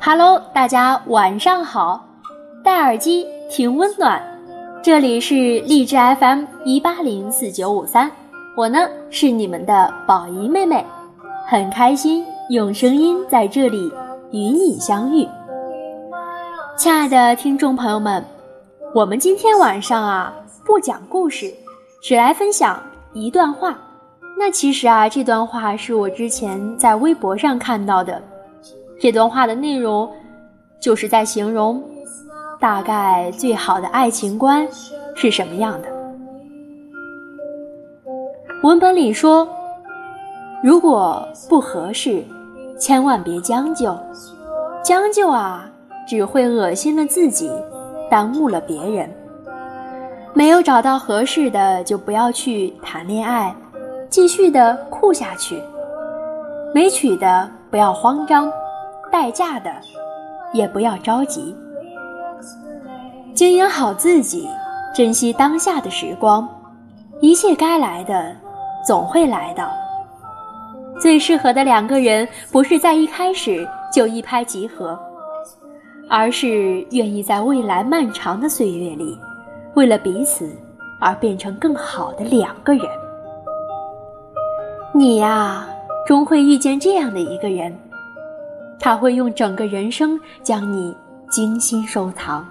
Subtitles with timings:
[0.00, 2.04] Hello，大家晚上好，
[2.64, 4.20] 戴耳机听温暖，
[4.82, 8.10] 这里是荔枝 FM 一八零四九五三，
[8.56, 10.84] 我呢是你们的宝仪妹妹，
[11.46, 13.92] 很开心用声音在这里
[14.32, 15.28] 与你相遇。
[16.76, 18.24] 亲爱的听众朋友们，
[18.92, 21.54] 我们今天晚上啊不讲故事，
[22.02, 23.78] 只来分享一段话。
[24.38, 28.20] 那其实啊，这段话是我之前在微博上看到的。
[29.00, 30.10] 这段话的内容，
[30.80, 31.82] 就是在形容，
[32.58, 34.66] 大概最好的爱情观
[35.14, 35.88] 是什么样的。
[38.62, 39.48] 文本里说，
[40.62, 42.24] 如果不合适，
[42.78, 43.96] 千万别将就，
[44.84, 45.70] 将就啊，
[46.06, 47.50] 只会恶心了自己，
[48.10, 49.08] 耽误了别人。
[50.34, 53.54] 没有找到合适的，就不要去谈恋爱。
[54.12, 55.58] 继续的酷下去，
[56.74, 58.52] 没娶的不要慌张，
[59.10, 59.70] 待嫁的
[60.52, 61.56] 也不要着急，
[63.32, 64.46] 经营好自己，
[64.94, 66.46] 珍惜当下的时光，
[67.22, 68.36] 一切该来的
[68.86, 69.70] 总会来到。
[71.00, 74.96] 最适合的两个人，不是在一开始就一拍即合，
[76.10, 79.18] 而是愿意在未来漫长的岁月里，
[79.72, 80.54] 为了彼此
[81.00, 82.84] 而变成更好的两个人。
[85.02, 85.66] 你呀，
[86.06, 87.76] 终会遇见这样的一个人，
[88.78, 90.96] 他会用整个人生将你
[91.28, 92.46] 精心收藏，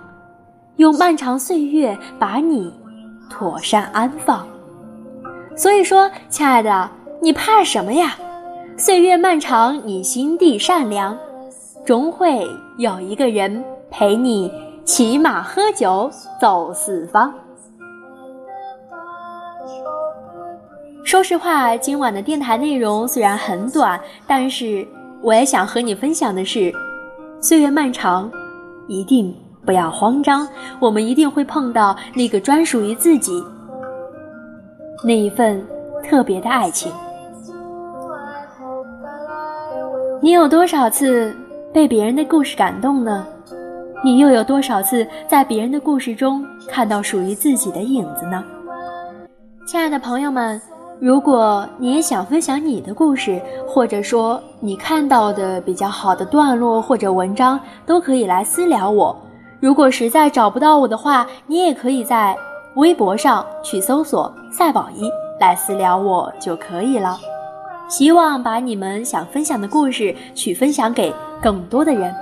[0.75, 2.73] 用漫长岁月把你
[3.30, 4.45] 妥善安放。
[5.55, 8.17] 所以说，亲爱的，你怕什么呀？
[8.75, 11.17] 岁月漫长，你心地善良，
[11.86, 12.45] 终会
[12.77, 14.52] 有一个人陪你
[14.83, 17.33] 骑马喝酒走四方。
[21.03, 24.88] 说实话，今晚的电台内容虽然很短，但是
[25.21, 26.71] 我也想和你分享的是：
[27.41, 28.31] 岁月漫长，
[28.87, 30.48] 一定不要慌张，
[30.80, 33.43] 我们一定会碰到那个专属于自己
[35.03, 35.65] 那一份
[36.03, 36.92] 特别的爱情。
[40.21, 41.36] 你有多少次
[41.73, 43.26] 被别人的故事感动呢？
[44.03, 48.43] 你又有多少次在别人的故事中看到属于自己的影子呢？
[49.67, 50.61] 亲爱的朋友们。
[51.02, 59.20] 如果你也想分享你的故事，或者说你看到的比较好的段落或者文章，都可以来私聊我。
[59.60, 62.38] 如果实在找不到我的话，你也可以在
[62.76, 65.10] 微博上去搜索“赛宝仪”
[65.42, 67.18] 来私聊我就可以了。
[67.88, 72.14] 希望把你们想分享的故事去分享给更多的人。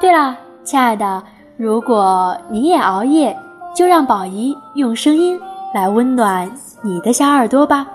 [0.00, 1.20] 对了，亲爱的，
[1.56, 3.36] 如果你也熬夜，
[3.74, 5.36] 就让宝仪用声音
[5.72, 6.50] 来温暖。
[6.82, 7.86] 你的小耳朵吧，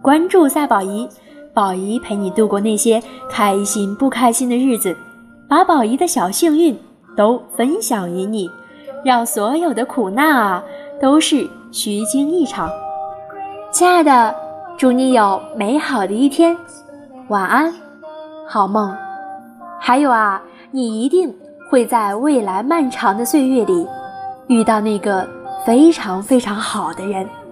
[0.00, 1.06] 关注赛宝仪，
[1.52, 4.96] 宝仪陪你度过那些开心不开心的日子，
[5.46, 6.78] 把宝仪的小幸运
[7.14, 8.50] 都分享于你，
[9.04, 10.64] 让所有的苦难啊
[10.98, 12.70] 都是虚惊一场。
[13.70, 14.34] 亲爱的，
[14.78, 16.56] 祝你有美好的一天，
[17.28, 17.70] 晚安，
[18.48, 18.96] 好梦。
[19.78, 21.32] 还有啊，你一定
[21.70, 23.86] 会在未来漫长的岁月里
[24.46, 25.28] 遇到那个
[25.66, 27.45] 非常非常好的人。